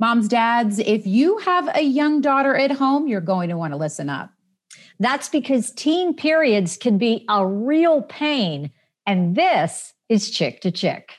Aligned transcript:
Moms, 0.00 0.26
dads, 0.26 0.80
if 0.80 1.06
you 1.06 1.38
have 1.38 1.68
a 1.76 1.82
young 1.82 2.20
daughter 2.20 2.56
at 2.56 2.72
home, 2.72 3.06
you're 3.06 3.20
going 3.20 3.48
to 3.48 3.56
want 3.56 3.72
to 3.72 3.76
listen 3.76 4.10
up. 4.10 4.28
That's 4.98 5.28
because 5.28 5.70
teen 5.70 6.14
periods 6.14 6.76
can 6.76 6.98
be 6.98 7.24
a 7.28 7.46
real 7.46 8.02
pain. 8.02 8.72
And 9.06 9.36
this 9.36 9.94
is 10.08 10.32
Chick 10.32 10.60
to 10.62 10.72
Chick. 10.72 11.12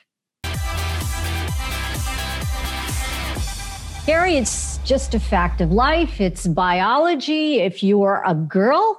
Gary, 4.04 4.36
it's 4.36 4.76
just 4.84 5.14
a 5.14 5.20
fact 5.20 5.62
of 5.62 5.72
life. 5.72 6.20
It's 6.20 6.46
biology. 6.46 7.60
If 7.60 7.82
you 7.82 8.02
are 8.02 8.22
a 8.26 8.34
girl, 8.34 8.98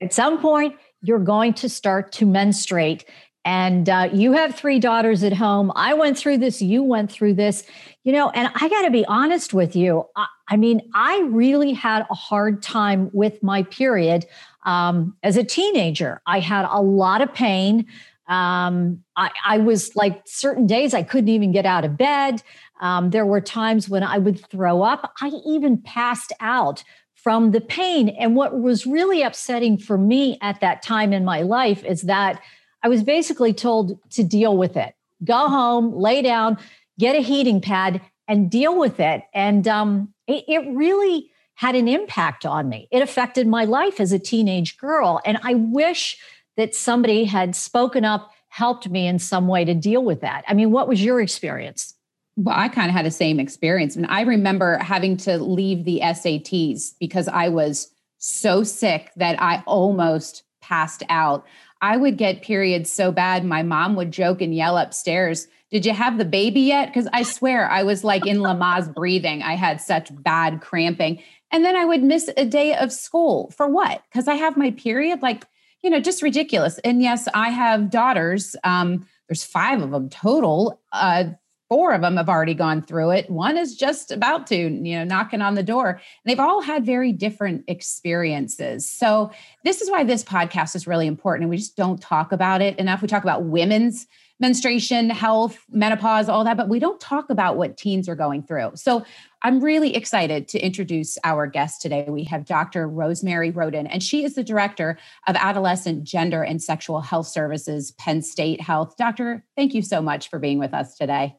at 0.00 0.14
some 0.14 0.40
point, 0.40 0.76
you're 1.02 1.18
going 1.18 1.52
to 1.54 1.68
start 1.68 2.10
to 2.12 2.24
menstruate. 2.24 3.04
And 3.44 3.88
uh, 3.88 4.10
you 4.12 4.32
have 4.32 4.54
three 4.54 4.78
daughters 4.78 5.22
at 5.22 5.32
home. 5.32 5.72
I 5.74 5.94
went 5.94 6.18
through 6.18 6.38
this. 6.38 6.60
You 6.60 6.82
went 6.82 7.10
through 7.10 7.34
this. 7.34 7.64
You 8.04 8.12
know, 8.12 8.30
and 8.30 8.50
I 8.54 8.68
got 8.68 8.82
to 8.82 8.90
be 8.90 9.04
honest 9.06 9.54
with 9.54 9.74
you. 9.74 10.04
I, 10.16 10.26
I, 10.48 10.56
mean, 10.56 10.82
I 10.94 11.20
really 11.30 11.72
had 11.72 12.06
a 12.10 12.14
hard 12.14 12.62
time 12.62 13.10
with 13.12 13.42
my 13.42 13.62
period 13.64 14.26
um, 14.64 15.16
as 15.22 15.36
a 15.36 15.44
teenager. 15.44 16.20
I 16.26 16.40
had 16.40 16.66
a 16.70 16.82
lot 16.82 17.22
of 17.22 17.32
pain. 17.32 17.86
Um, 18.28 19.02
I, 19.16 19.30
I 19.44 19.58
was 19.58 19.96
like 19.96 20.22
certain 20.26 20.66
days 20.66 20.94
I 20.94 21.02
couldn't 21.02 21.28
even 21.28 21.50
get 21.50 21.66
out 21.66 21.84
of 21.84 21.96
bed. 21.96 22.42
Um, 22.80 23.10
there 23.10 23.26
were 23.26 23.40
times 23.40 23.88
when 23.88 24.02
I 24.02 24.18
would 24.18 24.46
throw 24.48 24.82
up. 24.82 25.12
I 25.20 25.32
even 25.46 25.78
passed 25.78 26.32
out 26.40 26.84
from 27.14 27.50
the 27.50 27.60
pain. 27.60 28.08
And 28.08 28.34
what 28.34 28.58
was 28.60 28.86
really 28.86 29.22
upsetting 29.22 29.76
for 29.76 29.98
me 29.98 30.38
at 30.40 30.60
that 30.60 30.82
time 30.82 31.12
in 31.12 31.24
my 31.24 31.42
life 31.42 31.84
is 31.84 32.02
that 32.02 32.40
I 32.82 32.88
was 32.88 33.02
basically 33.02 33.52
told 33.52 33.98
to 34.10 34.24
deal 34.24 34.56
with 34.56 34.76
it. 34.76 34.94
Go 35.24 35.48
home, 35.48 35.94
lay 35.94 36.22
down, 36.22 36.58
get 36.98 37.16
a 37.16 37.20
heating 37.20 37.60
pad, 37.60 38.00
and 38.26 38.50
deal 38.50 38.78
with 38.78 39.00
it. 39.00 39.22
And 39.34 39.66
um, 39.68 40.14
it, 40.26 40.44
it 40.48 40.74
really 40.74 41.30
had 41.54 41.74
an 41.74 41.88
impact 41.88 42.46
on 42.46 42.68
me. 42.68 42.88
It 42.90 43.02
affected 43.02 43.46
my 43.46 43.64
life 43.64 44.00
as 44.00 44.12
a 44.12 44.18
teenage 44.18 44.78
girl. 44.78 45.20
And 45.26 45.38
I 45.42 45.54
wish 45.54 46.16
that 46.56 46.74
somebody 46.74 47.24
had 47.24 47.54
spoken 47.54 48.04
up, 48.04 48.32
helped 48.48 48.88
me 48.88 49.06
in 49.06 49.18
some 49.18 49.46
way 49.46 49.64
to 49.64 49.74
deal 49.74 50.02
with 50.02 50.22
that. 50.22 50.44
I 50.48 50.54
mean, 50.54 50.70
what 50.70 50.88
was 50.88 51.04
your 51.04 51.20
experience? 51.20 51.94
Well, 52.36 52.56
I 52.56 52.68
kind 52.68 52.88
of 52.88 52.94
had 52.94 53.04
the 53.04 53.10
same 53.10 53.38
experience. 53.38 53.96
And 53.96 54.06
I 54.06 54.22
remember 54.22 54.78
having 54.78 55.16
to 55.18 55.36
leave 55.36 55.84
the 55.84 56.00
SATs 56.02 56.94
because 56.98 57.28
I 57.28 57.48
was 57.48 57.90
so 58.18 58.62
sick 58.62 59.10
that 59.16 59.40
I 59.40 59.62
almost 59.66 60.44
passed 60.62 61.02
out. 61.08 61.44
I 61.80 61.96
would 61.96 62.16
get 62.16 62.42
periods 62.42 62.92
so 62.92 63.10
bad, 63.10 63.44
my 63.44 63.62
mom 63.62 63.96
would 63.96 64.12
joke 64.12 64.40
and 64.40 64.54
yell 64.54 64.76
upstairs, 64.76 65.48
Did 65.70 65.86
you 65.86 65.92
have 65.92 66.18
the 66.18 66.24
baby 66.24 66.60
yet? 66.62 66.86
Because 66.86 67.08
I 67.12 67.22
swear 67.22 67.70
I 67.70 67.82
was 67.82 68.04
like 68.04 68.26
in 68.26 68.38
Lamaze 68.38 68.92
breathing. 68.94 69.42
I 69.42 69.54
had 69.54 69.80
such 69.80 70.10
bad 70.22 70.60
cramping. 70.60 71.22
And 71.50 71.64
then 71.64 71.76
I 71.76 71.84
would 71.84 72.02
miss 72.02 72.30
a 72.36 72.44
day 72.44 72.74
of 72.74 72.92
school 72.92 73.50
for 73.56 73.68
what? 73.68 74.02
Because 74.10 74.28
I 74.28 74.34
have 74.34 74.56
my 74.56 74.70
period. 74.70 75.22
Like, 75.22 75.44
you 75.82 75.90
know, 75.90 76.00
just 76.00 76.22
ridiculous. 76.22 76.78
And 76.78 77.02
yes, 77.02 77.26
I 77.34 77.50
have 77.50 77.90
daughters. 77.90 78.54
Um, 78.62 79.06
there's 79.28 79.44
five 79.44 79.80
of 79.80 79.90
them 79.90 80.08
total. 80.08 80.80
Uh, 80.92 81.24
four 81.70 81.92
of 81.92 82.02
them 82.02 82.16
have 82.16 82.28
already 82.28 82.52
gone 82.52 82.82
through 82.82 83.10
it. 83.10 83.30
One 83.30 83.56
is 83.56 83.76
just 83.76 84.10
about 84.10 84.48
to, 84.48 84.56
you 84.56 84.98
know, 84.98 85.04
knocking 85.04 85.40
on 85.40 85.54
the 85.54 85.62
door. 85.62 85.90
And 85.90 86.00
they've 86.26 86.40
all 86.40 86.60
had 86.60 86.84
very 86.84 87.12
different 87.12 87.64
experiences. 87.68 88.90
So, 88.90 89.30
this 89.64 89.80
is 89.80 89.88
why 89.88 90.02
this 90.02 90.24
podcast 90.24 90.74
is 90.74 90.88
really 90.88 91.06
important. 91.06 91.44
And 91.44 91.50
we 91.50 91.56
just 91.56 91.76
don't 91.76 92.02
talk 92.02 92.32
about 92.32 92.60
it 92.60 92.76
enough. 92.78 93.02
We 93.02 93.08
talk 93.08 93.22
about 93.22 93.44
women's 93.44 94.08
menstruation, 94.40 95.10
health, 95.10 95.58
menopause, 95.70 96.28
all 96.28 96.42
that, 96.44 96.56
but 96.56 96.68
we 96.68 96.78
don't 96.78 96.98
talk 96.98 97.28
about 97.28 97.58
what 97.58 97.76
teens 97.76 98.08
are 98.08 98.16
going 98.16 98.42
through. 98.42 98.72
So, 98.74 99.04
I'm 99.42 99.60
really 99.60 99.94
excited 99.94 100.48
to 100.48 100.58
introduce 100.58 101.18
our 101.22 101.46
guest 101.46 101.80
today. 101.82 102.04
We 102.08 102.24
have 102.24 102.46
Dr. 102.46 102.88
Rosemary 102.88 103.52
Roden, 103.52 103.86
and 103.86 104.02
she 104.02 104.24
is 104.24 104.34
the 104.34 104.42
director 104.42 104.98
of 105.28 105.36
Adolescent 105.36 106.02
Gender 106.02 106.42
and 106.42 106.60
Sexual 106.60 107.02
Health 107.02 107.28
Services, 107.28 107.92
Penn 107.92 108.22
State 108.22 108.60
Health. 108.60 108.96
Doctor, 108.98 109.44
thank 109.56 109.72
you 109.72 109.82
so 109.82 110.02
much 110.02 110.28
for 110.28 110.40
being 110.40 110.58
with 110.58 110.74
us 110.74 110.96
today. 110.96 111.36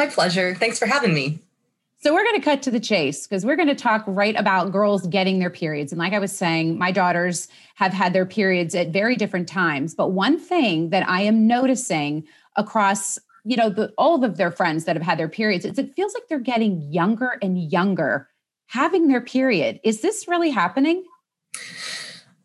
My 0.00 0.06
pleasure. 0.06 0.54
Thanks 0.54 0.78
for 0.78 0.86
having 0.86 1.12
me. 1.12 1.40
So, 1.98 2.14
we're 2.14 2.24
going 2.24 2.40
to 2.40 2.42
cut 2.42 2.62
to 2.62 2.70
the 2.70 2.80
chase 2.80 3.26
because 3.26 3.44
we're 3.44 3.56
going 3.56 3.68
to 3.68 3.74
talk 3.74 4.02
right 4.06 4.34
about 4.34 4.72
girls 4.72 5.06
getting 5.06 5.40
their 5.40 5.50
periods. 5.50 5.92
And, 5.92 5.98
like 5.98 6.14
I 6.14 6.18
was 6.18 6.34
saying, 6.34 6.78
my 6.78 6.90
daughters 6.90 7.48
have 7.74 7.92
had 7.92 8.14
their 8.14 8.24
periods 8.24 8.74
at 8.74 8.94
very 8.94 9.14
different 9.14 9.46
times. 9.46 9.94
But 9.94 10.12
one 10.12 10.38
thing 10.38 10.88
that 10.88 11.06
I 11.06 11.20
am 11.20 11.46
noticing 11.46 12.26
across 12.56 13.18
you 13.44 13.58
know 13.58 13.68
the, 13.68 13.92
all 13.98 14.24
of 14.24 14.38
their 14.38 14.50
friends 14.50 14.86
that 14.86 14.96
have 14.96 15.02
had 15.02 15.18
their 15.18 15.28
periods 15.28 15.66
is 15.66 15.78
it 15.78 15.94
feels 15.94 16.14
like 16.14 16.22
they're 16.28 16.38
getting 16.38 16.80
younger 16.90 17.38
and 17.42 17.70
younger 17.70 18.28
having 18.68 19.08
their 19.08 19.20
period 19.20 19.80
is 19.82 20.02
this 20.02 20.28
really 20.28 20.50
happening 20.50 21.02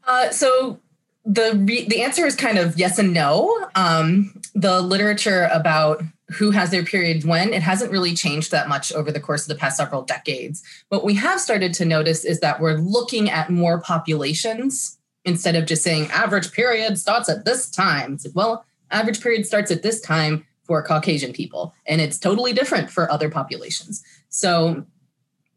uh, 0.07 0.29
so 0.29 0.79
the 1.25 1.51
re- 1.65 1.85
the 1.87 2.01
answer 2.01 2.25
is 2.25 2.33
kind 2.33 2.57
of 2.57 2.77
yes 2.77 2.97
and 2.97 3.13
no 3.13 3.67
um, 3.75 4.41
the 4.53 4.81
literature 4.81 5.49
about 5.51 6.01
who 6.29 6.51
has 6.51 6.71
their 6.71 6.83
period 6.83 7.23
when, 7.23 7.53
it 7.53 7.61
hasn't 7.61 7.91
really 7.91 8.15
changed 8.15 8.51
that 8.51 8.67
much 8.67 8.91
over 8.93 9.11
the 9.11 9.19
course 9.19 9.43
of 9.43 9.47
the 9.49 9.59
past 9.59 9.77
several 9.77 10.01
decades. 10.01 10.63
What 10.89 11.05
we 11.05 11.13
have 11.15 11.39
started 11.39 11.73
to 11.75 11.85
notice 11.85 12.25
is 12.25 12.39
that 12.39 12.59
we're 12.59 12.77
looking 12.77 13.29
at 13.29 13.51
more 13.51 13.79
populations 13.79 14.97
instead 15.23 15.55
of 15.55 15.65
just 15.65 15.83
saying 15.83 16.09
average 16.11 16.51
period 16.51 16.97
starts 16.97 17.29
at 17.29 17.45
this 17.45 17.69
time. 17.69 18.17
Like, 18.23 18.35
well, 18.35 18.65
average 18.91 19.21
period 19.21 19.45
starts 19.45 19.71
at 19.71 19.83
this 19.83 20.01
time 20.01 20.45
for 20.63 20.81
Caucasian 20.81 21.31
people, 21.31 21.73
and 21.85 22.01
it's 22.01 22.17
totally 22.17 22.53
different 22.53 22.89
for 22.89 23.11
other 23.11 23.29
populations. 23.29 24.03
So, 24.29 24.85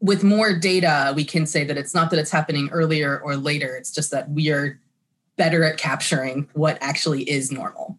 with 0.01 0.23
more 0.23 0.57
data, 0.57 1.11
we 1.15 1.25
can 1.25 1.45
say 1.45 1.65
that 1.65 1.77
it's 1.77 1.93
not 1.93 2.09
that 2.11 2.19
it's 2.19 2.31
happening 2.31 2.69
earlier 2.71 3.19
or 3.19 3.35
later, 3.35 3.75
it's 3.75 3.91
just 3.91 4.11
that 4.11 4.29
we 4.29 4.49
are 4.49 4.79
better 5.35 5.63
at 5.63 5.77
capturing 5.77 6.47
what 6.53 6.77
actually 6.79 7.23
is 7.29 7.51
normal. 7.51 7.97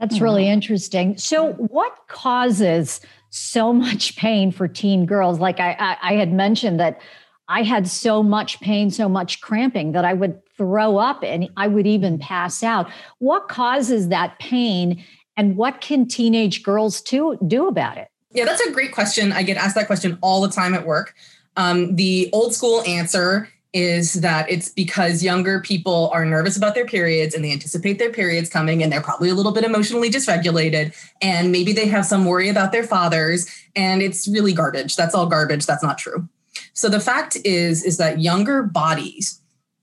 That's 0.00 0.20
really 0.20 0.48
interesting. 0.48 1.16
So, 1.16 1.52
what 1.54 1.96
causes 2.08 3.00
so 3.30 3.72
much 3.72 4.16
pain 4.16 4.52
for 4.52 4.68
teen 4.68 5.06
girls? 5.06 5.40
Like 5.40 5.60
I, 5.60 5.76
I, 5.78 5.96
I, 6.02 6.12
had 6.14 6.32
mentioned 6.32 6.78
that 6.80 7.00
I 7.48 7.62
had 7.62 7.88
so 7.88 8.22
much 8.22 8.60
pain, 8.60 8.90
so 8.90 9.08
much 9.08 9.40
cramping 9.40 9.92
that 9.92 10.04
I 10.04 10.12
would 10.12 10.40
throw 10.56 10.98
up 10.98 11.22
and 11.22 11.48
I 11.56 11.66
would 11.66 11.86
even 11.86 12.18
pass 12.18 12.62
out. 12.62 12.90
What 13.18 13.48
causes 13.48 14.08
that 14.08 14.38
pain, 14.38 15.04
and 15.36 15.56
what 15.56 15.80
can 15.80 16.06
teenage 16.06 16.62
girls 16.62 17.00
to, 17.02 17.38
do 17.46 17.66
about 17.66 17.98
it? 17.98 18.08
Yeah, 18.32 18.44
that's 18.44 18.60
a 18.60 18.72
great 18.72 18.92
question. 18.92 19.32
I 19.32 19.42
get 19.42 19.56
asked 19.56 19.74
that 19.74 19.86
question 19.86 20.18
all 20.20 20.42
the 20.42 20.50
time 20.50 20.74
at 20.74 20.86
work. 20.86 21.14
Um, 21.56 21.96
the 21.96 22.30
old 22.32 22.54
school 22.54 22.82
answer 22.82 23.48
is 23.74 24.14
that 24.14 24.50
it's 24.50 24.70
because 24.70 25.22
younger 25.22 25.60
people 25.60 26.10
are 26.12 26.24
nervous 26.24 26.56
about 26.56 26.74
their 26.74 26.86
periods 26.86 27.34
and 27.34 27.44
they 27.44 27.52
anticipate 27.52 27.98
their 27.98 28.10
periods 28.10 28.48
coming 28.48 28.82
and 28.82 28.90
they're 28.90 29.02
probably 29.02 29.28
a 29.28 29.34
little 29.34 29.52
bit 29.52 29.64
emotionally 29.64 30.10
dysregulated 30.10 30.94
and 31.20 31.52
maybe 31.52 31.72
they 31.72 31.86
have 31.86 32.06
some 32.06 32.24
worry 32.24 32.48
about 32.48 32.72
their 32.72 32.84
fathers 32.84 33.46
and 33.76 34.00
it's 34.00 34.26
really 34.28 34.54
garbage. 34.54 34.96
That's 34.96 35.14
all 35.14 35.26
garbage. 35.26 35.66
That's 35.66 35.82
not 35.82 35.98
true. 35.98 36.26
So 36.72 36.88
the 36.88 37.00
fact 37.00 37.36
is 37.44 37.84
is 37.84 37.98
that 37.98 38.20
younger 38.20 38.62
bodies 38.62 39.40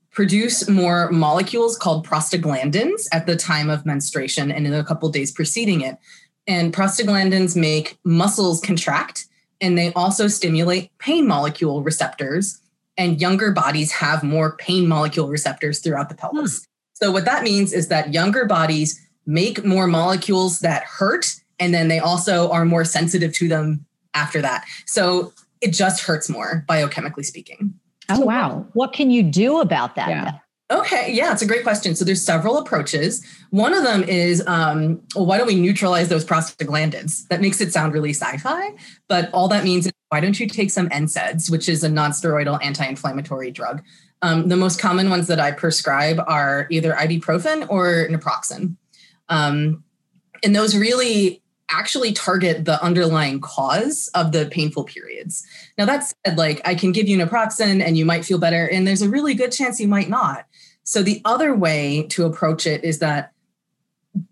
produce 0.09 0.67
more 0.67 1.11
molecules 1.11 1.77
called 1.77 2.07
prostaglandins 2.07 3.05
at 3.11 3.27
the 3.27 3.35
time 3.35 3.69
of 3.69 3.85
menstruation 3.85 4.49
and 4.49 4.65
in 4.65 4.73
a 4.73 4.83
couple 4.83 5.09
days 5.09 5.31
preceding 5.31 5.81
it. 5.81 5.97
And 6.47 6.73
prostaglandins 6.73 7.55
make 7.55 7.99
muscles 8.03 8.61
contract 8.61 9.27
and 9.61 9.77
they 9.77 9.93
also 9.93 10.27
stimulate 10.27 10.97
pain 10.97 11.27
molecule 11.27 11.83
receptors 11.83 12.61
and 12.97 13.19
younger 13.19 13.51
bodies 13.51 13.91
have 13.91 14.23
more 14.23 14.55
pain 14.57 14.87
molecule 14.87 15.27
receptors 15.27 15.79
throughout 15.79 16.09
the 16.09 16.15
pelvis. 16.15 16.59
Hmm. 16.59 16.63
So, 16.93 17.11
what 17.11 17.25
that 17.25 17.43
means 17.43 17.73
is 17.73 17.89
that 17.89 18.13
younger 18.13 18.45
bodies 18.45 19.01
make 19.25 19.65
more 19.65 19.87
molecules 19.87 20.59
that 20.59 20.83
hurt, 20.83 21.25
and 21.59 21.73
then 21.73 21.87
they 21.87 21.99
also 21.99 22.49
are 22.51 22.65
more 22.65 22.85
sensitive 22.85 23.33
to 23.33 23.47
them 23.47 23.85
after 24.13 24.41
that. 24.41 24.65
So, 24.85 25.33
it 25.61 25.71
just 25.71 26.03
hurts 26.03 26.29
more, 26.29 26.63
biochemically 26.69 27.25
speaking. 27.25 27.73
Oh, 28.09 28.21
wow. 28.21 28.65
What 28.73 28.93
can 28.93 29.09
you 29.09 29.23
do 29.23 29.59
about 29.59 29.95
that? 29.95 30.09
Yeah. 30.09 30.31
Okay, 30.71 31.13
yeah, 31.13 31.31
it's 31.31 31.43
a 31.43 31.45
great 31.45 31.61
question. 31.61 31.93
So 31.95 32.03
there's 32.03 32.23
several 32.23 32.57
approaches. 32.57 33.23
One 33.51 33.75
of 33.75 33.83
them 33.83 34.03
is, 34.03 34.43
um, 34.47 34.99
well, 35.15 35.27
why 35.27 35.37
don't 35.37 35.45
we 35.45 35.59
neutralize 35.59 36.09
those 36.09 36.25
prostaglandins? 36.25 37.27
That 37.27 37.39
makes 37.39 37.61
it 37.61 37.71
sound 37.71 37.93
really 37.93 38.13
sci-fi, 38.13 38.71
but 39.07 39.29
all 39.31 39.47
that 39.49 39.63
means 39.63 39.85
is 39.85 39.91
why 40.09 40.21
don't 40.21 40.39
you 40.39 40.47
take 40.47 40.71
some 40.71 40.89
NSAIDs, 40.89 41.51
which 41.51 41.69
is 41.69 41.83
a 41.83 41.89
non-steroidal 41.89 42.63
anti-inflammatory 42.63 43.51
drug. 43.51 43.83
Um, 44.23 44.47
the 44.47 44.55
most 44.55 44.79
common 44.79 45.11
ones 45.11 45.27
that 45.27 45.39
I 45.39 45.51
prescribe 45.51 46.19
are 46.25 46.65
either 46.71 46.93
ibuprofen 46.93 47.69
or 47.69 48.07
naproxen, 48.09 48.75
um, 49.29 49.83
and 50.43 50.55
those 50.55 50.75
really 50.75 51.43
actually 51.69 52.13
target 52.13 52.65
the 52.65 52.81
underlying 52.83 53.41
cause 53.41 54.09
of 54.13 54.31
the 54.31 54.45
painful 54.45 54.83
periods. 54.83 55.45
Now 55.77 55.85
that 55.85 56.13
said, 56.25 56.37
like 56.37 56.61
I 56.65 56.75
can 56.75 56.91
give 56.91 57.07
you 57.07 57.17
naproxen 57.17 57.83
and 57.83 57.97
you 57.97 58.05
might 58.05 58.25
feel 58.25 58.37
better, 58.37 58.67
and 58.69 58.87
there's 58.87 59.01
a 59.01 59.09
really 59.09 59.33
good 59.33 59.51
chance 59.51 59.79
you 59.79 59.87
might 59.87 60.09
not. 60.09 60.45
So 60.83 61.01
the 61.01 61.21
other 61.25 61.55
way 61.55 62.05
to 62.09 62.25
approach 62.25 62.67
it 62.67 62.83
is 62.83 62.99
that 62.99 63.31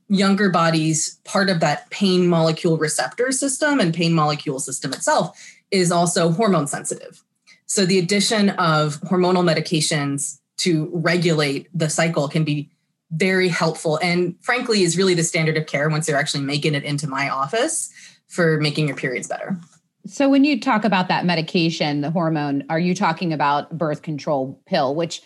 younger 0.07 0.49
bodies, 0.49 1.19
part 1.23 1.49
of 1.49 1.59
that 1.61 1.89
pain 1.89 2.27
molecule 2.27 2.77
receptor 2.77 3.31
system 3.31 3.79
and 3.79 3.93
pain 3.93 4.13
molecule 4.13 4.59
system 4.59 4.93
itself 4.93 5.37
is 5.71 5.91
also 5.91 6.31
hormone 6.31 6.67
sensitive. 6.67 7.23
So 7.65 7.85
the 7.85 7.97
addition 7.97 8.51
of 8.51 9.01
hormonal 9.01 9.43
medications 9.43 10.39
to 10.57 10.91
regulate 10.93 11.67
the 11.73 11.89
cycle 11.89 12.27
can 12.27 12.43
be 12.43 12.69
very 13.15 13.47
helpful 13.47 13.99
and 14.01 14.35
frankly 14.41 14.83
is 14.83 14.97
really 14.97 15.13
the 15.13 15.23
standard 15.23 15.57
of 15.57 15.67
care 15.67 15.89
once 15.89 16.07
they're 16.07 16.17
actually 16.17 16.43
making 16.43 16.73
it 16.73 16.83
into 16.83 17.07
my 17.07 17.29
office 17.29 17.91
for 18.27 18.59
making 18.59 18.87
your 18.87 18.97
periods 18.97 19.27
better. 19.27 19.57
So 20.05 20.27
when 20.29 20.43
you 20.43 20.59
talk 20.59 20.83
about 20.83 21.07
that 21.07 21.25
medication, 21.25 22.01
the 22.01 22.11
hormone, 22.11 22.63
are 22.69 22.79
you 22.79 22.93
talking 22.93 23.31
about 23.31 23.77
birth 23.77 24.01
control 24.01 24.61
pill, 24.65 24.95
which 24.95 25.21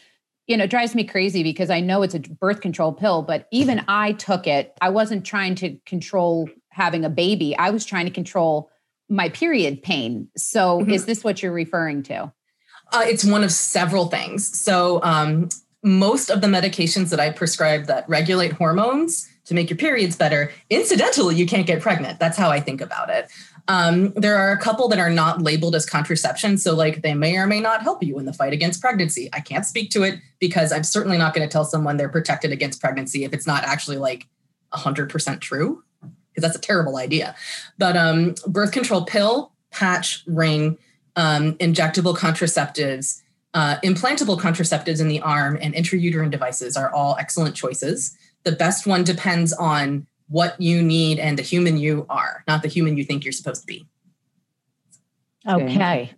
you 0.46 0.56
know 0.56 0.68
drives 0.68 0.96
me 0.96 1.04
crazy 1.04 1.44
because 1.44 1.70
I 1.70 1.80
know 1.80 2.04
it's 2.04 2.14
a 2.14 2.20
birth 2.20 2.62
control 2.62 2.94
pill, 2.94 3.22
but 3.22 3.48
even 3.52 3.84
I 3.88 4.14
took 4.14 4.48
it. 4.48 4.74
I 4.82 4.90
wasn't 4.90 5.26
trying 5.26 5.56
to 5.56 5.78
control 5.86 6.50
having 6.70 7.04
a 7.04 7.10
baby. 7.10 7.58
I 7.58 7.72
was 7.72 7.86
trying 7.86 8.06
to 8.06 8.12
control 8.12 8.70
my 9.10 9.30
period 9.30 9.82
pain. 9.82 10.28
So 10.38 10.80
mm-hmm. 10.80 10.92
is 10.92 11.06
this 11.06 11.24
what 11.24 11.42
you're 11.42 11.52
referring 11.52 12.04
to? 12.04 12.32
Uh, 12.94 13.04
it's 13.06 13.26
one 13.26 13.44
of 13.44 13.52
several 13.52 14.08
things. 14.08 14.60
So 14.60 15.02
um, 15.04 15.50
most 15.84 16.30
of 16.30 16.42
the 16.42 16.48
medications 16.48 17.10
that 17.10 17.20
I 17.20 17.30
prescribe 17.30 17.86
that 17.86 18.08
regulate 18.10 18.54
hormones 18.54 19.28
to 19.46 19.54
make 19.54 19.70
your 19.70 19.78
periods 19.78 20.16
better, 20.16 20.52
incidentally, 20.70 21.36
you 21.36 21.46
can't 21.46 21.68
get 21.68 21.82
pregnant. 21.82 22.20
That's 22.20 22.38
how 22.38 22.50
I 22.50 22.60
think 22.60 22.82
about 22.82 23.10
it. 23.10 23.32
Um, 23.70 24.14
there 24.14 24.38
are 24.38 24.52
a 24.52 24.58
couple 24.58 24.88
that 24.90 25.00
are 25.00 25.10
not 25.10 25.42
labeled 25.42 25.76
as 25.76 25.86
contraception. 25.86 26.58
So, 26.58 26.74
like, 26.74 27.02
they 27.02 27.14
may 27.14 27.38
or 27.38 27.48
may 27.48 27.60
not 27.60 27.82
help 27.82 28.02
you 28.02 28.18
in 28.18 28.26
the 28.26 28.34
fight 28.34 28.54
against 28.54 28.82
pregnancy. 28.82 29.30
I 29.34 29.40
can't 29.40 29.66
speak 29.66 29.90
to 29.92 30.04
it 30.04 30.20
because 30.40 30.72
I'm 30.72 30.84
certainly 30.84 31.18
not 31.18 31.34
going 31.34 31.48
to 31.48 31.52
tell 31.52 31.66
someone 31.66 31.98
they're 31.98 32.10
protected 32.10 32.52
against 32.52 32.82
pregnancy 32.82 33.24
if 33.24 33.34
it's 33.34 33.48
not 33.48 33.64
actually 33.64 33.98
like 33.98 34.28
100% 34.74 35.42
true, 35.42 35.84
because 36.02 36.42
that's 36.42 36.58
a 36.58 36.62
terrible 36.62 36.98
idea. 36.98 37.36
But 37.78 37.98
um, 37.98 38.36
birth 38.48 38.72
control 38.72 39.06
pill, 39.06 39.52
patch, 39.72 40.24
ring, 40.28 40.78
um, 41.16 41.54
injectable 41.56 42.18
contraceptives, 42.18 43.22
uh, 43.58 43.80
implantable 43.84 44.40
contraceptives 44.40 45.02
in 45.02 45.08
the 45.08 45.20
arm, 45.20 45.58
and 45.60 45.74
intrauterine 45.74 46.30
devices 46.30 46.78
are 46.78 46.94
all 46.94 47.18
excellent 47.20 47.56
choices. 47.56 48.16
The 48.44 48.52
best 48.52 48.86
one 48.86 49.04
depends 49.04 49.52
on 49.52 50.06
what 50.28 50.62
you 50.62 50.84
need 50.84 51.18
and 51.18 51.40
the 51.40 51.42
human 51.42 51.76
you 51.76 52.06
are, 52.08 52.44
not 52.48 52.62
the 52.62 52.68
human 52.68 52.98
you 52.98 53.04
think 53.04 53.26
you're 53.26 53.32
supposed 53.32 53.62
to 53.62 53.66
be. 53.66 53.88
Okay. 55.50 56.12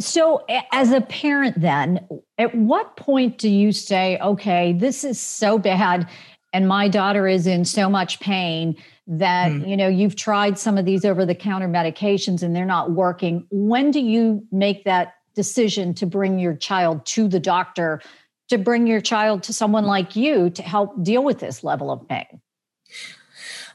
So, 0.00 0.46
as 0.72 0.90
a 0.92 1.02
parent, 1.02 1.60
then, 1.60 2.08
at 2.38 2.54
what 2.54 2.96
point 2.96 3.36
do 3.36 3.50
you 3.50 3.70
say, 3.70 4.18
okay, 4.22 4.72
this 4.72 5.04
is 5.04 5.20
so 5.20 5.58
bad, 5.58 6.08
and 6.54 6.66
my 6.66 6.88
daughter 6.88 7.28
is 7.28 7.46
in 7.46 7.66
so 7.66 7.90
much 7.90 8.18
pain 8.18 8.76
that, 9.06 9.52
mm. 9.52 9.68
you 9.68 9.76
know, 9.76 9.88
you've 9.88 10.16
tried 10.16 10.58
some 10.58 10.78
of 10.78 10.86
these 10.86 11.04
over 11.04 11.26
the 11.26 11.34
counter 11.34 11.68
medications 11.68 12.42
and 12.42 12.56
they're 12.56 12.64
not 12.64 12.92
working? 12.92 13.46
When 13.50 13.90
do 13.90 14.00
you 14.00 14.46
make 14.50 14.84
that 14.84 15.17
decision 15.38 15.94
to 15.94 16.04
bring 16.04 16.40
your 16.40 16.56
child 16.56 17.06
to 17.06 17.28
the 17.28 17.38
doctor, 17.38 18.02
to 18.48 18.58
bring 18.58 18.88
your 18.88 19.00
child 19.00 19.44
to 19.44 19.52
someone 19.52 19.84
like 19.84 20.16
you 20.16 20.50
to 20.50 20.62
help 20.64 21.00
deal 21.00 21.22
with 21.22 21.38
this 21.38 21.62
level 21.62 21.92
of 21.92 22.08
pain? 22.08 22.40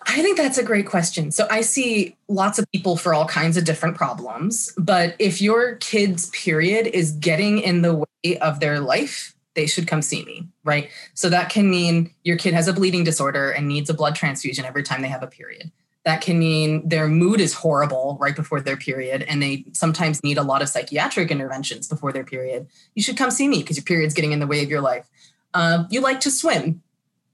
I 0.06 0.22
think 0.22 0.36
that's 0.36 0.58
a 0.58 0.64
great 0.64 0.86
question. 0.86 1.32
So 1.32 1.48
I 1.50 1.62
see 1.62 2.18
lots 2.28 2.60
of 2.60 2.70
people 2.74 2.98
for 2.98 3.14
all 3.14 3.26
kinds 3.26 3.56
of 3.56 3.64
different 3.64 3.96
problems, 3.96 4.74
but 4.78 5.16
if 5.20 5.42
your 5.42 5.76
kid's 5.76 6.30
period 6.32 6.88
is 6.88 7.14
getting 7.14 7.60
in 7.60 7.82
the 7.82 7.96
way 7.96 8.38
of 8.40 8.60
their 8.60 8.82
life, 8.82 9.34
they 9.56 9.66
should 9.66 9.88
come 9.88 10.02
see 10.02 10.26
me, 10.26 10.50
right? 10.66 10.90
So 11.14 11.30
that 11.30 11.50
can 11.50 11.70
mean 11.70 12.12
your 12.26 12.36
kid 12.36 12.54
has 12.54 12.68
a 12.68 12.74
bleeding 12.74 13.06
disorder 13.06 13.52
and 13.52 13.70
needs 13.70 13.90
a 13.90 13.94
blood 13.94 14.16
transfusion 14.16 14.66
every 14.66 14.84
time 14.84 15.02
they 15.02 15.08
have 15.08 15.24
a 15.24 15.28
period. 15.28 15.72
That 16.06 16.22
can 16.22 16.38
mean 16.38 16.88
their 16.88 17.08
mood 17.08 17.40
is 17.40 17.54
horrible 17.54 18.18
right 18.20 18.36
before 18.36 18.60
their 18.60 18.76
period 18.76 19.24
and 19.24 19.42
they 19.42 19.66
sometimes 19.72 20.22
need 20.24 20.38
a 20.38 20.44
lot 20.44 20.62
of 20.62 20.68
psychiatric 20.68 21.32
interventions 21.32 21.88
before 21.88 22.12
their 22.12 22.26
period. 22.26 22.68
You 22.94 23.04
should 23.04 23.18
come 23.18 23.32
see 23.32 23.48
me 23.48 23.60
because 23.60 23.78
your 23.78 23.86
period's 23.86 24.14
getting 24.14 24.34
in 24.34 24.40
the 24.40 24.48
way 24.48 24.64
of 24.64 24.70
your 24.70 24.82
life. 24.82 25.08
Uh, 25.54 25.86
you 25.90 26.02
like 26.02 26.20
to 26.22 26.32
swim, 26.32 26.82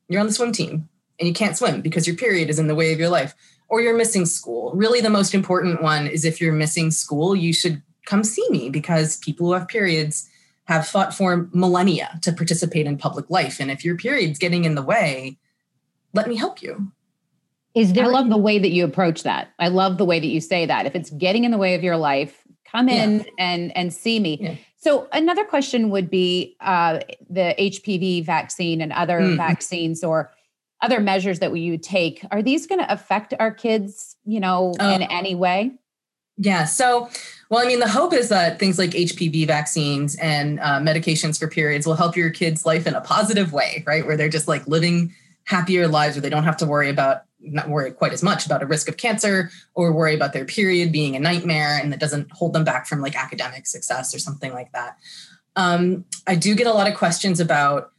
you're 0.07 0.19
on 0.19 0.27
the 0.27 0.33
swim 0.33 0.51
team 0.51 0.87
and 1.19 1.27
you 1.27 1.33
can't 1.33 1.57
swim 1.57 1.81
because 1.81 2.05
your 2.05 2.15
period 2.15 2.49
is 2.49 2.59
in 2.59 2.67
the 2.67 2.75
way 2.75 2.93
of 2.93 2.99
your 2.99 3.09
life 3.09 3.33
or 3.69 3.81
you're 3.81 3.97
missing 3.97 4.25
school. 4.25 4.71
Really, 4.73 5.01
the 5.01 5.09
most 5.09 5.33
important 5.33 5.81
one 5.81 6.07
is 6.07 6.25
if 6.25 6.41
you're 6.41 6.53
missing 6.53 6.91
school, 6.91 7.35
you 7.35 7.53
should 7.53 7.81
come 8.05 8.23
see 8.23 8.47
me 8.49 8.69
because 8.69 9.17
people 9.17 9.47
who 9.47 9.53
have 9.53 9.67
periods 9.67 10.27
have 10.65 10.87
fought 10.87 11.13
for 11.13 11.49
millennia 11.53 12.19
to 12.21 12.31
participate 12.31 12.85
in 12.85 12.97
public 12.97 13.29
life. 13.29 13.59
And 13.59 13.71
if 13.71 13.83
your 13.85 13.97
period's 13.97 14.39
getting 14.39 14.65
in 14.65 14.75
the 14.75 14.83
way, 14.83 15.37
let 16.13 16.27
me 16.27 16.35
help 16.35 16.61
you. 16.61 16.91
Is 17.75 17.93
there 17.93 18.05
I 18.05 18.07
love 18.07 18.29
the 18.29 18.37
way 18.37 18.59
that 18.59 18.69
you 18.69 18.83
approach 18.83 19.23
that. 19.23 19.49
I 19.59 19.67
love 19.67 19.97
the 19.97 20.05
way 20.05 20.19
that 20.19 20.27
you 20.27 20.41
say 20.41 20.65
that. 20.65 20.85
If 20.85 20.95
it's 20.95 21.11
getting 21.11 21.43
in 21.43 21.51
the 21.51 21.57
way 21.57 21.75
of 21.75 21.83
your 21.83 21.97
life, 21.97 22.47
come 22.65 22.89
in 22.89 23.19
yeah. 23.19 23.25
and 23.37 23.77
and 23.77 23.93
see 23.93 24.19
me. 24.19 24.39
Yeah. 24.41 24.55
So 24.77 25.07
another 25.11 25.43
question 25.43 25.89
would 25.89 26.09
be 26.09 26.55
uh, 26.61 26.99
the 27.29 27.53
HPV 27.59 28.25
vaccine 28.25 28.81
and 28.81 28.93
other 28.93 29.19
mm. 29.19 29.35
vaccines 29.35 30.03
or 30.03 30.31
other 30.81 30.99
measures 30.99 31.39
that 31.39 31.51
we 31.51 31.71
would 31.71 31.83
take 31.83 32.25
are 32.31 32.41
these 32.41 32.67
going 32.67 32.79
to 32.79 32.91
affect 32.91 33.33
our 33.39 33.51
kids 33.51 34.15
you 34.25 34.39
know 34.39 34.73
oh. 34.79 34.89
in 34.89 35.01
any 35.03 35.35
way 35.35 35.71
yeah 36.37 36.63
so 36.65 37.09
well 37.49 37.59
i 37.59 37.67
mean 37.67 37.79
the 37.79 37.87
hope 37.87 38.13
is 38.13 38.29
that 38.29 38.59
things 38.59 38.77
like 38.77 38.91
hpv 38.91 39.45
vaccines 39.45 40.15
and 40.15 40.59
uh, 40.59 40.79
medications 40.79 41.37
for 41.37 41.47
periods 41.47 41.85
will 41.85 41.95
help 41.95 42.15
your 42.15 42.29
kids 42.29 42.65
life 42.65 42.87
in 42.87 42.93
a 42.93 43.01
positive 43.01 43.51
way 43.51 43.83
right 43.85 44.05
where 44.05 44.15
they're 44.15 44.29
just 44.29 44.47
like 44.47 44.65
living 44.67 45.13
happier 45.43 45.87
lives 45.87 46.15
where 46.15 46.21
they 46.21 46.29
don't 46.29 46.43
have 46.43 46.57
to 46.57 46.65
worry 46.65 46.89
about 46.89 47.23
not 47.41 47.69
worry 47.69 47.91
quite 47.91 48.13
as 48.13 48.21
much 48.21 48.45
about 48.45 48.61
a 48.61 48.65
risk 48.65 48.89
of 48.89 48.97
cancer 48.97 49.49
or 49.73 49.93
worry 49.93 50.15
about 50.15 50.33
their 50.33 50.45
period 50.45 50.91
being 50.91 51.15
a 51.15 51.19
nightmare 51.19 51.79
and 51.81 51.91
that 51.91 51.99
doesn't 51.99 52.31
hold 52.31 52.53
them 52.53 52.63
back 52.63 52.85
from 52.85 53.01
like 53.01 53.15
academic 53.15 53.65
success 53.65 54.13
or 54.13 54.19
something 54.19 54.53
like 54.53 54.71
that 54.71 54.97
um, 55.55 56.03
i 56.27 56.35
do 56.35 56.55
get 56.55 56.67
a 56.67 56.73
lot 56.73 56.87
of 56.87 56.95
questions 56.95 57.39
about 57.39 57.91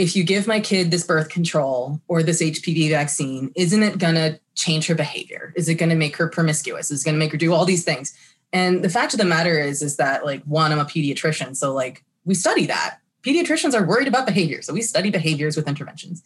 if 0.00 0.16
you 0.16 0.24
give 0.24 0.46
my 0.46 0.60
kid 0.60 0.90
this 0.90 1.04
birth 1.04 1.28
control 1.28 2.00
or 2.08 2.22
this 2.22 2.40
HPV 2.40 2.88
vaccine, 2.88 3.52
isn't 3.54 3.82
it 3.82 3.98
going 3.98 4.14
to 4.14 4.40
change 4.54 4.86
her 4.86 4.94
behavior? 4.94 5.52
Is 5.56 5.68
it 5.68 5.74
going 5.74 5.90
to 5.90 5.94
make 5.94 6.16
her 6.16 6.26
promiscuous? 6.26 6.90
Is 6.90 7.02
it 7.02 7.04
going 7.04 7.16
to 7.16 7.18
make 7.18 7.32
her 7.32 7.36
do 7.36 7.52
all 7.52 7.66
these 7.66 7.84
things? 7.84 8.16
And 8.50 8.82
the 8.82 8.88
fact 8.88 9.12
of 9.12 9.18
the 9.18 9.26
matter 9.26 9.58
is, 9.58 9.82
is 9.82 9.96
that 9.96 10.24
like 10.24 10.42
one, 10.44 10.72
I'm 10.72 10.78
a 10.78 10.86
pediatrician, 10.86 11.54
so 11.54 11.74
like 11.74 12.02
we 12.24 12.34
study 12.34 12.64
that. 12.66 12.98
Pediatricians 13.22 13.78
are 13.78 13.84
worried 13.84 14.08
about 14.08 14.26
behavior, 14.26 14.62
so 14.62 14.72
we 14.72 14.80
study 14.80 15.10
behaviors 15.10 15.54
with 15.54 15.68
interventions. 15.68 16.22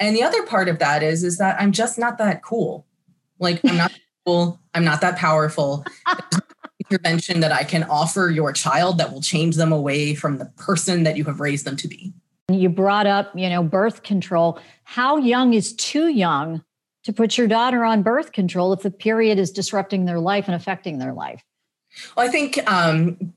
And 0.00 0.16
the 0.16 0.22
other 0.22 0.44
part 0.44 0.68
of 0.68 0.78
that 0.78 1.02
is, 1.02 1.22
is 1.22 1.38
that 1.38 1.60
I'm 1.60 1.72
just 1.72 1.98
not 1.98 2.18
that 2.18 2.42
cool. 2.42 2.86
Like 3.38 3.60
I'm 3.64 3.76
not 3.76 3.92
cool. 4.26 4.58
I'm 4.74 4.84
not 4.84 5.02
that 5.02 5.16
powerful. 5.16 5.84
intervention 6.90 7.40
that 7.40 7.52
I 7.52 7.62
can 7.62 7.84
offer 7.84 8.30
your 8.30 8.52
child 8.52 8.98
that 8.98 9.12
will 9.12 9.20
change 9.20 9.56
them 9.56 9.70
away 9.70 10.14
from 10.14 10.38
the 10.38 10.46
person 10.56 11.04
that 11.04 11.16
you 11.16 11.24
have 11.24 11.38
raised 11.38 11.64
them 11.64 11.76
to 11.76 11.86
be. 11.86 12.12
You 12.50 12.68
brought 12.68 13.06
up, 13.06 13.30
you 13.36 13.48
know, 13.48 13.62
birth 13.62 14.02
control. 14.02 14.58
How 14.82 15.16
young 15.18 15.54
is 15.54 15.72
too 15.74 16.08
young 16.08 16.64
to 17.04 17.12
put 17.12 17.38
your 17.38 17.46
daughter 17.46 17.84
on 17.84 18.02
birth 18.02 18.32
control 18.32 18.72
if 18.72 18.80
the 18.80 18.90
period 18.90 19.38
is 19.38 19.52
disrupting 19.52 20.04
their 20.04 20.18
life 20.18 20.46
and 20.48 20.54
affecting 20.54 20.98
their 20.98 21.12
life? 21.12 21.44
Well, 22.16 22.26
I 22.26 22.30
think 22.30 22.58
um, 22.70 23.34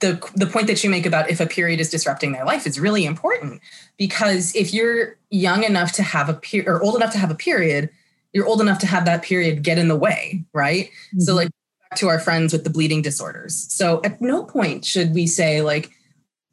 the 0.00 0.30
the 0.34 0.46
point 0.46 0.66
that 0.66 0.82
you 0.82 0.90
make 0.90 1.06
about 1.06 1.30
if 1.30 1.40
a 1.40 1.46
period 1.46 1.80
is 1.80 1.90
disrupting 1.90 2.32
their 2.32 2.44
life 2.44 2.66
is 2.66 2.80
really 2.80 3.04
important 3.04 3.60
because 3.96 4.54
if 4.54 4.72
you're 4.72 5.16
young 5.30 5.64
enough 5.64 5.92
to 5.92 6.02
have 6.02 6.28
a 6.28 6.34
period 6.34 6.68
or 6.68 6.82
old 6.82 6.96
enough 6.96 7.12
to 7.12 7.18
have 7.18 7.30
a 7.30 7.34
period, 7.34 7.90
you're 8.32 8.46
old 8.46 8.60
enough 8.60 8.78
to 8.80 8.86
have 8.86 9.04
that 9.04 9.22
period 9.22 9.62
get 9.62 9.78
in 9.78 9.88
the 9.88 9.96
way, 9.96 10.44
right? 10.52 10.86
Mm-hmm. 10.86 11.20
So, 11.20 11.34
like 11.34 11.50
to 11.96 12.08
our 12.08 12.18
friends 12.18 12.52
with 12.52 12.64
the 12.64 12.70
bleeding 12.70 13.02
disorders. 13.02 13.54
So, 13.72 14.00
at 14.04 14.20
no 14.20 14.44
point 14.44 14.84
should 14.84 15.14
we 15.14 15.26
say 15.26 15.62
like 15.62 15.90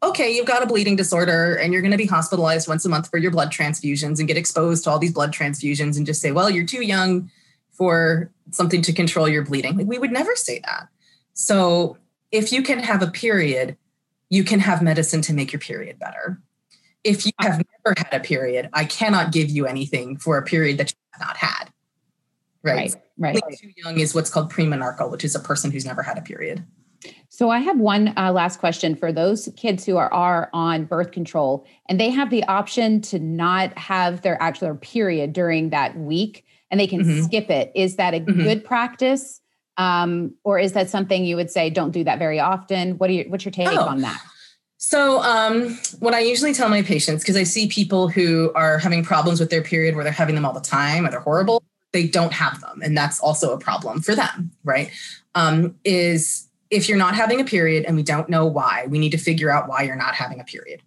okay, 0.03 0.35
you've 0.35 0.45
got 0.45 0.61
a 0.61 0.65
bleeding 0.65 0.97
disorder 0.97 1.55
and 1.55 1.71
you're 1.71 1.81
going 1.81 1.91
to 1.91 1.97
be 1.97 2.05
hospitalized 2.05 2.67
once 2.67 2.83
a 2.83 2.89
month 2.89 3.09
for 3.09 3.17
your 3.17 3.31
blood 3.31 3.51
transfusions 3.51 4.19
and 4.19 4.27
get 4.27 4.35
exposed 4.35 4.83
to 4.83 4.89
all 4.89 4.99
these 4.99 5.13
blood 5.13 5.33
transfusions 5.33 5.95
and 5.95 6.05
just 6.05 6.21
say, 6.21 6.31
well, 6.31 6.49
you're 6.49 6.65
too 6.65 6.81
young 6.83 7.31
for 7.71 8.29
something 8.51 8.81
to 8.81 8.91
control 8.91 9.29
your 9.29 9.43
bleeding. 9.43 9.77
Like 9.77 9.87
we 9.87 9.97
would 9.97 10.11
never 10.11 10.35
say 10.35 10.59
that. 10.65 10.89
So 11.33 11.97
if 12.33 12.51
you 12.51 12.63
can 12.63 12.79
have 12.79 13.01
a 13.01 13.07
period, 13.07 13.77
you 14.29 14.43
can 14.43 14.59
have 14.59 14.81
medicine 14.81 15.21
to 15.21 15.33
make 15.33 15.53
your 15.53 15.59
period 15.59 15.99
better. 15.99 16.41
If 17.03 17.25
you 17.25 17.31
have 17.39 17.61
never 17.85 17.95
had 17.95 18.09
a 18.11 18.19
period, 18.19 18.69
I 18.73 18.85
cannot 18.85 19.31
give 19.31 19.49
you 19.51 19.67
anything 19.67 20.17
for 20.17 20.37
a 20.37 20.43
period 20.43 20.79
that 20.79 20.91
you 20.91 20.97
have 21.11 21.21
not 21.21 21.37
had. 21.37 21.65
Right. 22.63 22.95
Right. 23.17 23.35
right. 23.35 23.57
Too 23.59 23.71
young 23.77 23.99
is 23.99 24.15
what's 24.15 24.31
called 24.31 24.51
premenarche, 24.51 25.09
which 25.11 25.23
is 25.23 25.35
a 25.35 25.39
person 25.39 25.69
who's 25.69 25.85
never 25.85 26.01
had 26.01 26.17
a 26.17 26.21
period. 26.21 26.65
So 27.29 27.49
I 27.51 27.59
have 27.59 27.77
one 27.77 28.13
uh, 28.17 28.31
last 28.31 28.59
question 28.59 28.95
for 28.95 29.11
those 29.11 29.49
kids 29.55 29.85
who 29.85 29.97
are, 29.97 30.11
are 30.11 30.49
on 30.53 30.85
birth 30.85 31.11
control 31.11 31.67
and 31.87 31.99
they 31.99 32.09
have 32.09 32.29
the 32.29 32.43
option 32.45 33.01
to 33.01 33.19
not 33.19 33.77
have 33.77 34.21
their 34.21 34.41
actual 34.41 34.75
period 34.77 35.33
during 35.33 35.69
that 35.69 35.97
week 35.97 36.45
and 36.71 36.79
they 36.79 36.87
can 36.87 37.01
mm-hmm. 37.01 37.23
skip 37.23 37.51
it. 37.51 37.71
Is 37.75 37.97
that 37.97 38.15
a 38.15 38.21
mm-hmm. 38.21 38.41
good 38.41 38.63
practice? 38.63 39.41
Um, 39.77 40.35
or 40.43 40.59
is 40.59 40.73
that 40.73 40.89
something 40.89 41.25
you 41.25 41.35
would 41.35 41.49
say 41.49 41.69
don't 41.69 41.91
do 41.91 42.03
that 42.03 42.19
very 42.19 42.39
often? 42.39 42.97
What 42.97 43.09
are 43.09 43.13
you, 43.13 43.25
what's 43.27 43.45
your 43.45 43.51
take 43.51 43.69
oh. 43.69 43.85
on 43.85 44.01
that? 44.01 44.21
So, 44.77 45.21
um, 45.21 45.79
what 45.99 46.13
I 46.13 46.19
usually 46.19 46.53
tell 46.53 46.67
my 46.67 46.81
patients, 46.81 47.23
because 47.23 47.37
I 47.37 47.43
see 47.43 47.69
people 47.69 48.09
who 48.09 48.51
are 48.53 48.77
having 48.77 49.01
problems 49.01 49.39
with 49.39 49.49
their 49.49 49.61
period 49.61 49.95
where 49.95 50.03
they're 50.03 50.11
having 50.11 50.35
them 50.35 50.45
all 50.45 50.51
the 50.51 50.59
time 50.59 51.05
or 51.05 51.09
they're 51.09 51.21
horrible, 51.21 51.63
they 51.93 52.05
don't 52.05 52.33
have 52.33 52.59
them. 52.59 52.81
And 52.83 52.97
that's 52.97 53.19
also 53.21 53.53
a 53.53 53.57
problem 53.57 54.01
for 54.01 54.13
them, 54.13 54.51
right? 54.65 54.91
Um, 55.35 55.75
is 55.85 56.49
if 56.69 56.89
you're 56.89 56.97
not 56.97 57.15
having 57.15 57.39
a 57.39 57.45
period 57.45 57.85
and 57.85 57.95
we 57.95 58.03
don't 58.03 58.27
know 58.27 58.45
why, 58.45 58.85
we 58.89 58.99
need 58.99 59.11
to 59.11 59.17
figure 59.17 59.49
out 59.49 59.69
why 59.69 59.83
you're 59.83 59.95
not 59.95 60.15
having 60.15 60.41
a 60.41 60.43
period. 60.43 60.81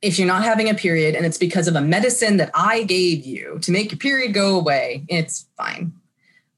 If 0.00 0.18
you're 0.18 0.28
not 0.28 0.44
having 0.44 0.68
a 0.68 0.74
period 0.74 1.16
and 1.16 1.26
it's 1.26 1.38
because 1.38 1.66
of 1.66 1.74
a 1.74 1.80
medicine 1.80 2.36
that 2.36 2.52
I 2.54 2.84
gave 2.84 3.26
you 3.26 3.58
to 3.62 3.72
make 3.72 3.90
your 3.90 3.98
period 3.98 4.34
go 4.34 4.56
away, 4.56 5.04
it's 5.08 5.46
fine. 5.56 5.94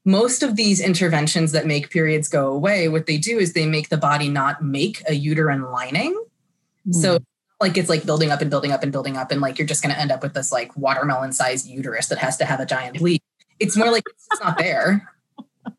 Most 0.03 0.41
of 0.41 0.55
these 0.55 0.79
interventions 0.79 1.51
that 1.51 1.67
make 1.67 1.89
periods 1.91 2.27
go 2.27 2.51
away, 2.51 2.87
what 2.87 3.05
they 3.05 3.17
do 3.17 3.37
is 3.37 3.53
they 3.53 3.67
make 3.67 3.89
the 3.89 3.97
body 3.97 4.29
not 4.29 4.63
make 4.63 5.03
a 5.07 5.13
uterine 5.13 5.63
lining. 5.71 6.19
Mm. 6.87 6.95
So 6.95 7.19
like 7.61 7.77
it's 7.77 7.87
like 7.87 8.05
building 8.05 8.31
up 8.31 8.41
and 8.41 8.49
building 8.49 8.71
up 8.71 8.83
and 8.83 8.91
building 8.91 9.15
up 9.15 9.31
and 9.31 9.39
like 9.39 9.57
you're 9.57 9.67
just 9.67 9.83
going 9.83 9.93
to 9.93 10.01
end 10.01 10.11
up 10.11 10.21
with 10.23 10.33
this 10.33 10.51
like 10.51 10.75
watermelon 10.75 11.31
sized 11.31 11.67
uterus 11.67 12.07
that 12.07 12.17
has 12.17 12.35
to 12.37 12.45
have 12.45 12.59
a 12.59 12.65
giant 12.65 12.97
bleed 12.97 13.21
it's 13.59 13.77
more 13.77 13.91
like 13.91 14.03
it's 14.07 14.41
not 14.41 14.57
there 14.57 15.07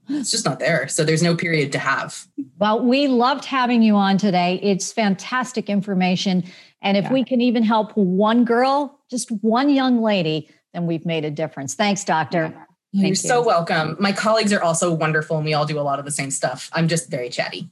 it's 0.09 0.31
just 0.31 0.47
not 0.47 0.61
there 0.61 0.89
so 0.89 1.05
there's 1.05 1.23
no 1.23 1.35
period 1.35 1.73
to 1.73 1.79
have 1.79 2.27
well 2.59 2.81
we 2.81 3.09
loved 3.09 3.45
having 3.45 3.83
you 3.83 3.97
on 3.97 4.17
today 4.17 4.59
it's 4.63 4.93
fantastic 4.93 5.69
information 5.69 6.45
and 6.81 6.97
if 6.97 7.05
yeah. 7.05 7.13
we 7.13 7.25
can 7.25 7.41
even 7.41 7.63
help 7.63 7.93
one 7.97 8.45
girl 8.45 8.99
just 9.11 9.31
one 9.43 9.69
young 9.69 10.01
lady 10.01 10.49
then 10.73 10.87
we've 10.87 11.05
made 11.05 11.25
a 11.25 11.31
difference 11.31 11.75
thanks 11.75 12.05
doctor 12.05 12.53
yeah. 12.55 12.65
You're 12.93 13.09
you. 13.09 13.15
so 13.15 13.43
welcome. 13.43 13.97
My 13.99 14.13
colleagues 14.13 14.53
are 14.53 14.63
also 14.63 14.93
wonderful 14.93 15.37
and 15.37 15.47
we 15.47 15.55
all 15.55 15.65
do 15.65 15.79
a 15.79 15.83
lot 15.83 15.99
of 15.99 16.05
the 16.05 16.11
same 16.11 16.31
stuff. 16.31 16.71
I'm 16.73 16.89
just 16.89 17.11
very 17.11 17.31
chatty. 17.31 17.71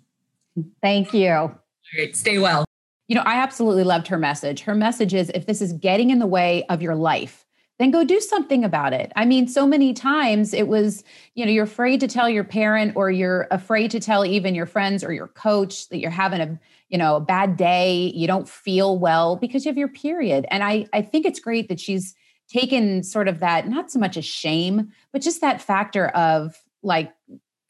Thank 0.82 1.12
you. 1.12 1.30
All 1.30 1.60
right, 1.98 2.16
stay 2.16 2.38
well. 2.38 2.64
You 3.06 3.16
know, 3.16 3.22
I 3.22 3.34
absolutely 3.36 3.84
loved 3.84 4.06
her 4.08 4.18
message. 4.18 4.60
Her 4.60 4.74
message 4.74 5.14
is 5.14 5.30
if 5.34 5.46
this 5.46 5.60
is 5.60 5.72
getting 5.74 6.10
in 6.10 6.20
the 6.20 6.26
way 6.26 6.64
of 6.68 6.80
your 6.80 6.94
life, 6.94 7.44
then 7.78 7.90
go 7.90 8.04
do 8.04 8.20
something 8.20 8.62
about 8.62 8.92
it. 8.92 9.10
I 9.16 9.24
mean, 9.24 9.48
so 9.48 9.66
many 9.66 9.92
times 9.92 10.54
it 10.54 10.68
was, 10.68 11.02
you 11.34 11.44
know, 11.44 11.50
you're 11.50 11.64
afraid 11.64 12.00
to 12.00 12.08
tell 12.08 12.28
your 12.28 12.44
parent 12.44 12.94
or 12.94 13.10
you're 13.10 13.48
afraid 13.50 13.90
to 13.92 14.00
tell 14.00 14.24
even 14.24 14.54
your 14.54 14.66
friends 14.66 15.02
or 15.02 15.12
your 15.12 15.28
coach 15.28 15.88
that 15.88 15.98
you're 15.98 16.10
having 16.10 16.40
a, 16.40 16.60
you 16.88 16.98
know, 16.98 17.16
a 17.16 17.20
bad 17.20 17.56
day, 17.56 18.12
you 18.14 18.26
don't 18.26 18.48
feel 18.48 18.98
well 18.98 19.36
because 19.36 19.64
you 19.64 19.70
have 19.70 19.78
your 19.78 19.88
period. 19.88 20.46
And 20.50 20.62
I 20.62 20.86
I 20.92 21.02
think 21.02 21.24
it's 21.24 21.40
great 21.40 21.68
that 21.68 21.80
she's 21.80 22.14
taken 22.50 23.02
sort 23.02 23.28
of 23.28 23.40
that 23.40 23.68
not 23.68 23.90
so 23.90 23.98
much 23.98 24.16
a 24.16 24.22
shame, 24.22 24.92
but 25.12 25.22
just 25.22 25.40
that 25.40 25.62
factor 25.62 26.08
of 26.08 26.54
like, 26.82 27.12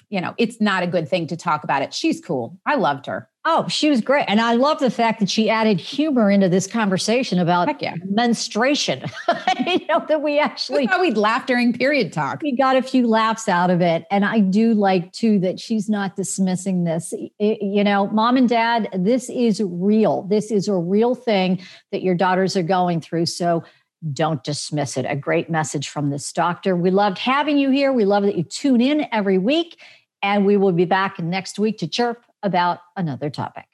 you 0.08 0.20
know, 0.20 0.34
it's 0.38 0.60
not 0.60 0.82
a 0.82 0.86
good 0.86 1.08
thing 1.08 1.26
to 1.28 1.36
talk 1.36 1.62
about 1.64 1.82
it. 1.82 1.94
She's 1.94 2.20
cool. 2.20 2.58
I 2.66 2.74
loved 2.74 3.06
her. 3.06 3.28
Oh, 3.46 3.66
she 3.68 3.88
was 3.88 4.02
great. 4.02 4.26
And 4.28 4.38
I 4.38 4.52
love 4.52 4.80
the 4.80 4.90
fact 4.90 5.18
that 5.20 5.30
she 5.30 5.48
added 5.48 5.80
humor 5.80 6.30
into 6.30 6.46
this 6.46 6.66
conversation 6.66 7.38
about 7.38 7.80
yeah. 7.80 7.94
menstruation. 8.04 9.02
you 9.66 9.86
know, 9.86 10.04
that 10.08 10.20
we 10.20 10.38
actually 10.38 10.84
how 10.84 11.00
we 11.00 11.12
laughed 11.12 11.46
during 11.46 11.72
period 11.72 12.12
talk. 12.12 12.42
We 12.42 12.54
got 12.54 12.76
a 12.76 12.82
few 12.82 13.06
laughs 13.06 13.48
out 13.48 13.70
of 13.70 13.80
it. 13.80 14.04
And 14.10 14.26
I 14.26 14.40
do 14.40 14.74
like 14.74 15.12
too 15.12 15.38
that 15.38 15.58
she's 15.58 15.88
not 15.88 16.16
dismissing 16.16 16.84
this. 16.84 17.14
It, 17.38 17.62
you 17.62 17.82
know, 17.82 18.08
mom 18.08 18.36
and 18.36 18.46
dad, 18.46 18.90
this 18.92 19.30
is 19.30 19.62
real. 19.64 20.24
This 20.24 20.50
is 20.50 20.68
a 20.68 20.76
real 20.76 21.14
thing 21.14 21.62
that 21.92 22.02
your 22.02 22.14
daughters 22.14 22.58
are 22.58 22.62
going 22.62 23.00
through. 23.00 23.24
So 23.24 23.64
don't 24.12 24.42
dismiss 24.42 24.96
it. 24.96 25.04
A 25.08 25.16
great 25.16 25.50
message 25.50 25.88
from 25.88 26.10
this 26.10 26.32
doctor. 26.32 26.74
We 26.74 26.90
loved 26.90 27.18
having 27.18 27.58
you 27.58 27.70
here. 27.70 27.92
We 27.92 28.04
love 28.04 28.22
that 28.24 28.36
you 28.36 28.44
tune 28.44 28.80
in 28.80 29.06
every 29.12 29.38
week. 29.38 29.78
And 30.22 30.44
we 30.44 30.56
will 30.56 30.72
be 30.72 30.84
back 30.84 31.18
next 31.18 31.58
week 31.58 31.78
to 31.78 31.88
chirp 31.88 32.24
about 32.42 32.80
another 32.96 33.30
topic. 33.30 33.66